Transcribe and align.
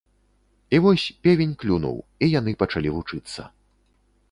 І 0.77 0.79
вось, 0.85 1.03
певень 1.27 1.51
клюнуў, 1.63 2.01
і 2.23 2.31
яны 2.39 2.51
пачалі 2.65 2.89
вучыцца. 2.97 3.41